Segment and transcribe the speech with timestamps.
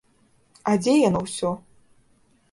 [0.71, 1.51] А дзе яно ўсё?